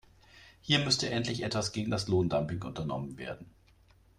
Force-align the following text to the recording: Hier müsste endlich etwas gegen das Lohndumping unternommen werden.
Hier 0.61 0.79
müsste 0.79 1.11
endlich 1.11 1.43
etwas 1.43 1.73
gegen 1.73 1.91
das 1.91 2.07
Lohndumping 2.07 2.63
unternommen 2.63 3.19
werden. 3.19 3.53